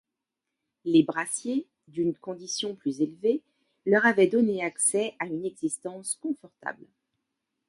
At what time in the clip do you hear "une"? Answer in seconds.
5.27-5.45